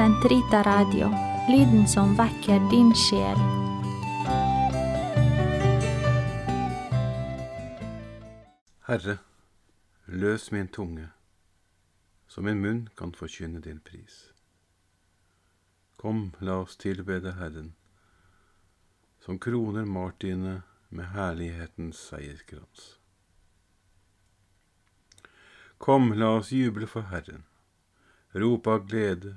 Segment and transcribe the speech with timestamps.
[0.00, 1.08] Sentrita Radio,
[1.48, 3.40] lyden som vekker din sjel.
[8.86, 9.18] Herre,
[10.06, 11.10] løs min tunge,
[12.28, 14.32] så min munn kan forkynne din pris.
[16.00, 17.74] Kom, la oss tilbede Herren,
[19.20, 22.88] som kroner martyrene med herlighetens seierskrans.
[25.76, 27.44] Kom, la oss juble for Herren,
[28.32, 29.36] rope av glede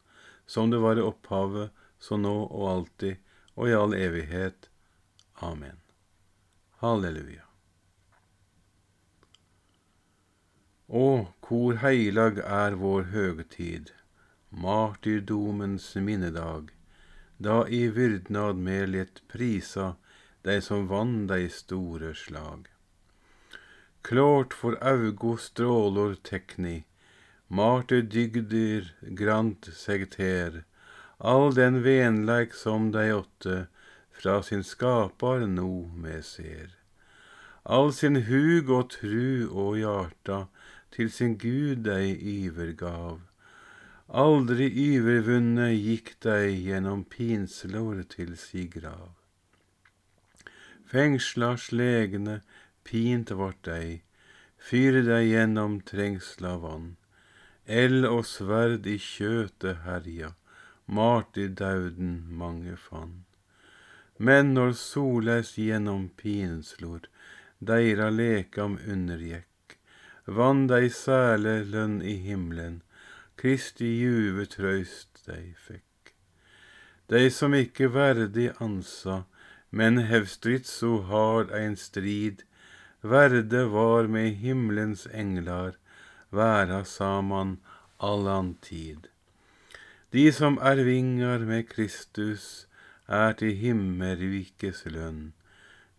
[0.51, 3.21] som det var i opphavet, så nå og alltid,
[3.55, 4.67] og i all evighet.
[5.47, 5.77] Amen.
[6.83, 7.45] Halleluja.
[10.91, 11.07] Å,
[11.47, 13.93] hvor heilag er vår høgtid,
[14.51, 16.75] martyrdomens minnedag,
[17.39, 19.93] da i vyrdnad med lett prisa
[20.43, 22.67] dei som vann dei store slag.
[24.03, 26.81] Klart for augo strålor tekni,
[27.51, 28.85] martyrdygder
[29.19, 30.61] grant seg ter,
[31.19, 33.65] all den venleik som dei åtte
[34.21, 36.69] fra sin skapar no me ser.
[37.65, 40.45] All sin hug og tru og hjarta
[40.95, 43.19] til sin Gud dei ivergav.
[44.23, 49.11] Aldri ivervunne gikk dei gjennom pinslor til si grav.
[50.91, 52.41] Fengsla slegne,
[52.83, 54.01] pint vart dei,
[54.57, 56.95] fyre dei gjennom trengsla vann.
[57.67, 60.33] Eld og sverd i kjøtet herja,
[60.85, 63.25] martyrdauden mange fann.
[64.17, 67.05] Men når soles gjennom pinslor,
[67.59, 69.77] deira lekam undergikk,
[70.25, 72.81] vann dei sæle lønn i himmelen,
[73.37, 76.13] Kristi juve trøyst dei fekk.
[77.09, 79.23] Dei som ikke verdig ansa,
[79.71, 82.43] men hev så hard ein strid,
[83.01, 85.77] verde var med himmelens englar,
[86.31, 87.57] væra saman
[87.99, 89.07] allan tid.
[90.11, 92.67] De som er vingar med Kristus,
[93.07, 95.31] er til himmelrikes lønn.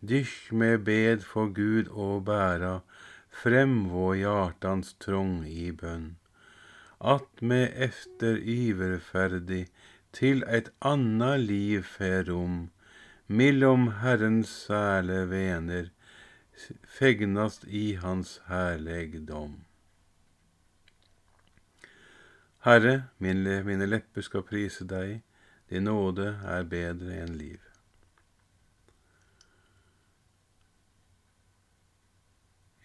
[0.03, 2.81] Dykk med bed for Gud og bæra,
[3.31, 6.16] frem vår hjartans trong i bønn,
[7.00, 9.66] at med efter iverferdig
[10.12, 12.70] til eit anna liv fer om,
[13.26, 15.91] mellom Herrens sæle vener,
[16.99, 19.60] fegnast i Hans herlegdom.
[22.62, 25.17] Herre, mine lepper skal prise deg,
[25.67, 27.59] din nåde er bedre enn liv.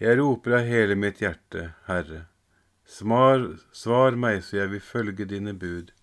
[0.01, 2.23] Jeg roper av hele mitt hjerte, Herre,
[2.89, 5.93] svar, svar meg så jeg vil følge dine bud.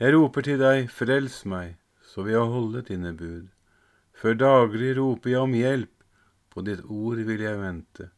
[0.00, 3.48] Jeg roper til deg, frels meg, så vil jeg holde dine bud.
[4.16, 5.92] Før daglig roper jeg om hjelp,
[6.48, 8.08] på ditt ord vil jeg vente.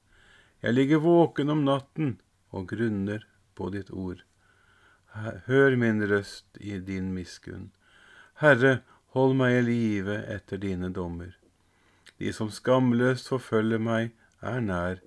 [0.63, 2.15] Jeg ligger våken om natten
[2.55, 3.27] og grunner
[3.61, 4.25] på ditt ord.
[5.47, 7.69] Hør min røst i din miskunn.
[8.41, 8.81] Herre,
[9.13, 11.35] hold meg i live etter dine dommer.
[12.17, 15.01] De som skamløst forfølger meg, er nær,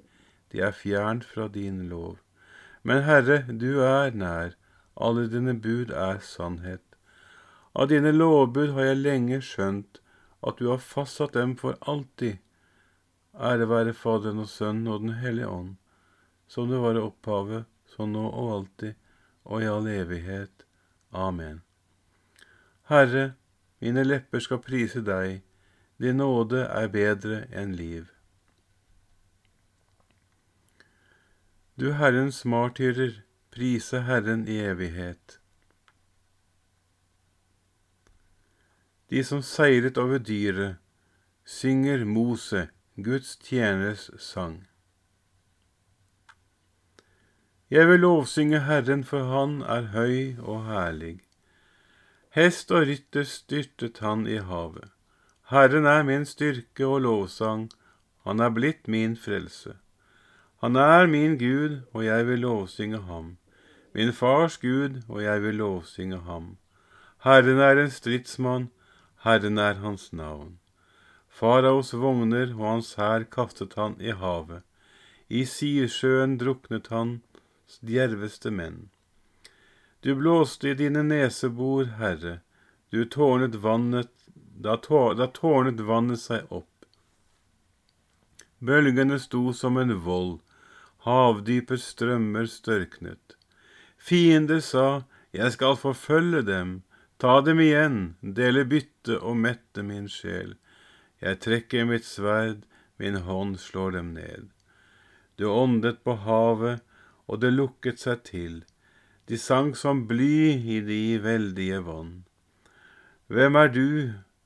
[0.54, 2.20] de er fjernt fra din lov.
[2.84, 4.54] Men Herre, du er nær,
[4.94, 6.84] alle dine bud er sannhet.
[7.74, 10.02] Av dine lovbud har jeg lenge skjønt
[10.46, 12.38] at du har fastsatt dem for alltid.
[13.34, 15.72] Ære være Faderen og Sønnen og Den hellige ånd,
[16.48, 18.94] som det var i opphavet, så nå og alltid,
[19.44, 20.66] og i all evighet.
[21.13, 21.62] Amen.
[22.90, 23.34] Herre,
[23.81, 25.44] mine lepper skal prise deg,
[26.01, 28.10] din nåde er bedre enn liv.
[31.80, 33.22] Du Herrens martyrer,
[33.54, 35.39] prise Herren i evighet.
[39.10, 40.78] De som seiret over dyret,
[41.46, 44.63] synger Mose, Guds tjeners sang.
[47.74, 51.24] Jeg vil lovsynge Herren, for han er høy og herlig.
[52.38, 54.92] Hest og rytter styrtet han i havet.
[55.50, 57.72] Herren er min styrke og lovsang,
[58.28, 59.74] han er blitt min frelse.
[60.62, 63.38] Han er min Gud, og jeg vil lovsynge ham,
[63.98, 66.58] min fars Gud, og jeg vil lovsynge ham.
[67.25, 68.70] Herren er en stridsmann,
[69.25, 70.60] Herren er hans navn.
[71.28, 74.62] Faraos vogner og hans hær kastet han i havet.
[75.30, 77.33] I Sirsjøen druknet hans
[77.81, 78.89] djerveste menn.
[80.04, 82.39] Du blåste i dine nesebor, Herre,
[82.89, 86.86] du tårnet vannet, da, tår, da tårnet vannet seg opp.
[88.60, 90.38] Bølgene sto som en vold,
[91.07, 93.38] havdypet strømmer størknet.
[93.98, 96.81] Fiender sa, jeg skal forfølge dem,
[97.18, 100.57] ta dem igjen, dele bytte og mette min sjel.
[101.24, 102.65] Jeg trekker mitt sverd,
[103.00, 104.50] min hånd slår dem ned.
[105.39, 106.83] Du åndet på havet,
[107.28, 108.62] og det lukket seg til.
[109.30, 112.24] De sang som bly i de veldige vann.
[113.28, 113.88] Hvem er du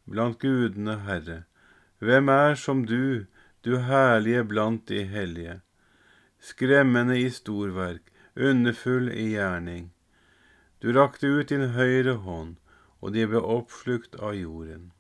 [0.06, 1.44] blant gudene, Herre?
[2.00, 3.26] Hvem er som du,
[3.66, 5.62] du herlige blant de hellige?
[6.40, 9.90] Skremmende i storverk, underfull i gjerning.
[10.82, 12.56] Du rakte ut din høyre hånd,
[13.02, 14.92] og de ble oppslukt av jorden.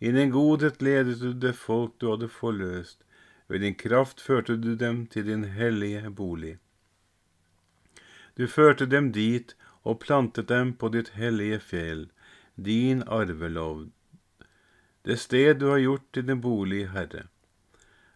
[0.00, 3.04] I din godhet ledet du det folk du hadde forløst,
[3.48, 6.56] ved din kraft førte du dem til din hellige bolig.
[8.36, 12.08] Du førte dem dit og plantet dem på ditt hellige fjell,
[12.56, 13.86] din arvelov,
[15.04, 17.26] det sted du har gjort til din bolig, Herre.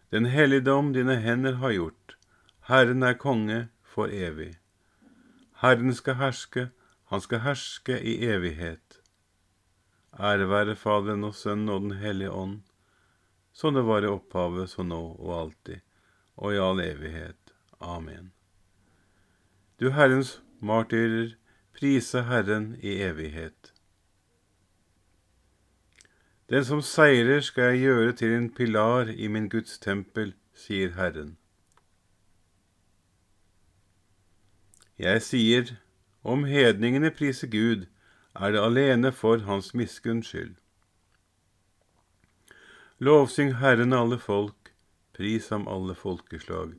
[0.09, 2.15] Den helligdom dine hender har gjort,
[2.65, 4.55] Herren er konge for evig.
[5.61, 6.69] Herren skal herske,
[7.13, 9.01] han skal herske i evighet.
[10.19, 12.59] Ære være Faderen og Sønnen og Den hellige ånd,
[13.53, 15.85] som det var i opphavet, så nå og alltid,
[16.37, 17.53] og i all evighet.
[17.79, 18.31] Amen.
[19.79, 21.37] Du Herrens martyrer,
[21.71, 23.73] prise Herren i evighet.
[26.49, 31.37] Den som seirer skal jeg gjøre til en pilar i min Guds tempel, sier Herren.
[34.99, 35.71] Jeg sier,
[36.23, 37.87] om hedningene priser Gud,
[38.35, 40.57] er det alene for hans miskunns skyld.
[42.99, 44.73] Lovsyng Herren alle folk,
[45.15, 46.75] pris ham alle folkeslag.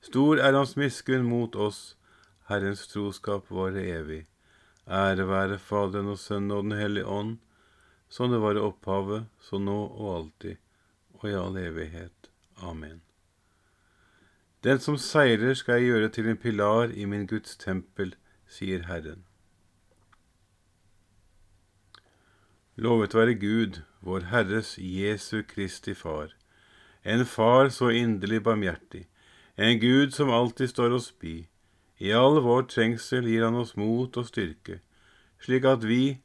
[0.00, 1.96] Stor er hans miskunn mot oss,
[2.48, 4.26] Herrens troskap vare evig.
[4.88, 7.38] Ære være Faderen og Sønnen og Den hellige ånd,
[8.08, 10.56] som det var i opphavet, så nå og alltid,
[11.14, 12.28] og i all evighet.
[12.60, 13.00] Amen.
[14.64, 18.14] Den som seirer skal jeg gjøre til en pilar i min Guds tempel,
[18.48, 19.24] sier Herren.
[22.76, 26.32] Lovet være Gud, vår Herres Jesu Kristi Far,
[27.04, 29.06] en Far så inderlig barmhjertig,
[29.56, 31.46] en Gud som alltid står oss bi.
[32.00, 34.80] I all vår trengsel gir Han oss mot og styrke,
[35.42, 36.18] slik at vi,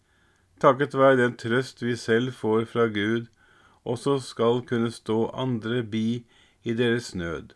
[0.59, 3.29] takket være den trøst vi selv får fra Gud,
[3.85, 6.25] også skal kunne stå andre bi
[6.63, 7.53] i deres nød.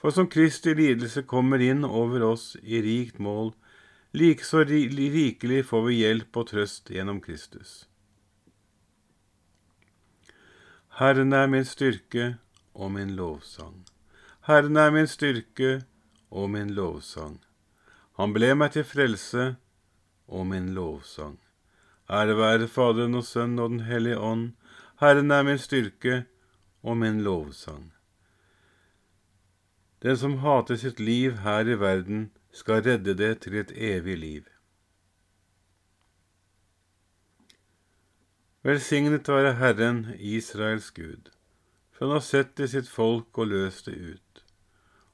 [0.00, 3.52] For som Kristi lidelse kommer inn over oss i rikt mål,
[4.16, 7.84] likeså rikelig får vi hjelp og trøst gjennom Kristus.
[11.00, 12.34] Herren er min styrke
[12.74, 13.84] og min lovsang.
[14.48, 15.82] Herren er min styrke
[16.30, 17.38] og min lovsang.
[18.18, 19.54] Han ble meg til frelse
[20.28, 21.38] og min lovsang.
[22.10, 24.52] Ære være Faderen og Sønnen og Den hellige ånd.
[25.00, 26.24] Herren er min styrke
[26.82, 27.92] og min lovsang.
[30.02, 34.44] Den som hater sitt liv her i verden, skal redde det til et evig liv.
[38.62, 41.30] Velsignet være Herren, Israels Gud,
[41.92, 44.29] for han har sett til sitt folk og løst det ut.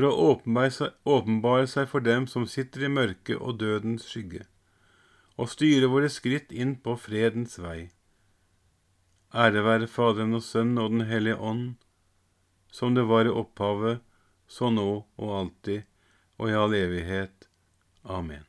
[0.00, 0.34] for å
[1.18, 4.46] åpenbare seg, for dem som sitter i mørket og dødens skygge,
[5.36, 7.90] og styre våre skritt inn på fredens vei.
[9.36, 11.74] Ære være Faderen og Sønnen og Den hellige ånd,
[12.72, 14.00] som det var i opphavet,
[14.48, 15.84] så nå og alltid,
[16.40, 17.50] og i all evighet.
[18.02, 18.46] Amen.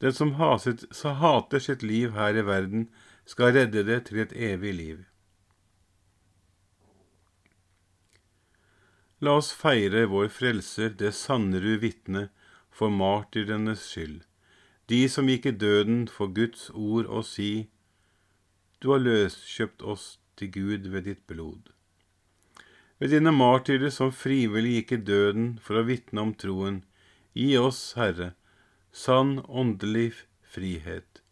[0.00, 2.88] Den som hater sitt liv her i verden,
[3.26, 4.98] skal redde det til et evig liv.
[9.20, 12.28] La oss feire vår Frelser, det Sannerud vitne,
[12.70, 14.20] for martyrenes skyld,
[14.92, 17.68] de som gikk i døden for Guds ord og si,
[18.80, 21.72] Du har løskjøpt oss til Gud ved ditt blod
[22.98, 26.82] ved dine martyrer som frivillig gikk i døden for å vitne om troen.
[27.36, 28.32] Gi oss, Herre,
[28.92, 31.22] sann åndelig frihet.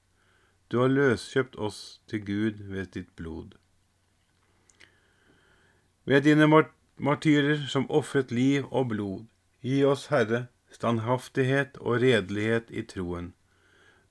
[0.68, 3.54] Du har løskjøpt oss til Gud ved ditt blod.
[6.04, 6.80] Ved dine martyrer
[7.68, 9.26] som ofret liv og blod,
[9.62, 13.32] gi oss, Herre, standhaftighet og redelighet i troen.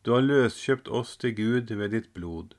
[0.06, 2.56] Du har løskjøpt oss til Gud ved ditt blod.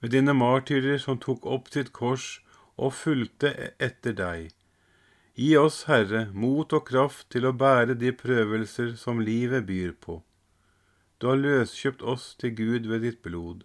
[0.00, 2.40] Ved dine martyrer som tok opp sitt kors
[2.76, 4.50] og fulgte etter deg.
[5.36, 10.22] Gi oss, Herre, mot og kraft til å bære de prøvelser som livet byr på.
[11.20, 13.62] Du har løskjøpt oss til Gud ved ditt blod.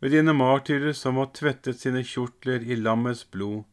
[0.00, 3.64] Ved dine martyrer som har tvettet sine kjortler i lammets blod,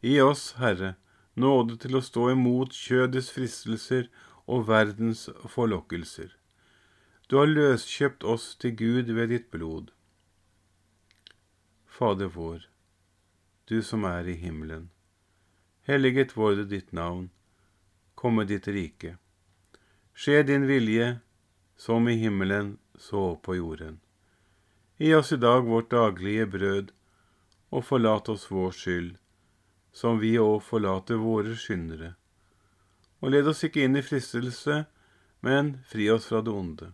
[0.00, 0.94] gi oss, Herre,
[1.36, 4.08] nåde til å stå imot kjødets fristelser
[4.46, 6.32] og verdens forlokkelser.
[7.28, 9.90] Du har løskjøpt oss til Gud ved ditt blod.
[11.84, 12.64] Fader vår,
[13.68, 14.88] du som er i himmelen.
[15.88, 17.28] Helliget vorde ditt navn,
[18.14, 19.16] komme ditt rike.
[20.16, 21.18] Skje din vilje,
[21.76, 24.00] som i himmelen, så på jorden.
[24.98, 26.92] Gi oss i dag vårt daglige brød,
[27.70, 29.16] og forlat oss vår skyld,
[29.92, 32.14] som vi òg forlater våre skyndere.
[33.20, 34.86] Og led oss ikke inn i fristelse,
[35.44, 36.88] men fri oss fra det onde.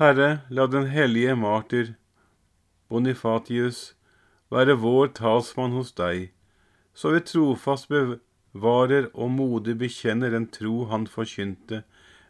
[0.00, 1.94] Herre, la den hellige martyr
[2.90, 3.94] Bonifatius,
[4.50, 6.32] være vår talsmann hos deg,
[6.94, 11.84] så vi trofast bevarer og modig bekjenner den tro han forkynte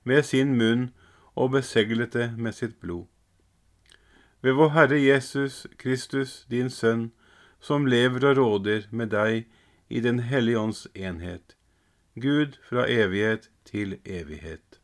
[0.04, 0.88] med sin munn
[1.36, 3.06] og beseglet det med sitt blod.
[4.42, 7.10] Ved vår Herre Jesus Kristus, din Sønn,
[7.60, 9.46] som lever og råder med deg
[9.88, 11.56] i Den hellige ånds enhet,
[12.14, 14.80] Gud fra evighet til evighet.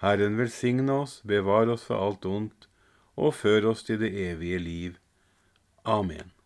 [0.00, 2.68] Herren velsigne oss, bevare oss for alt ondt,
[3.16, 4.98] og før oss til det evige liv.
[5.84, 6.37] Amen.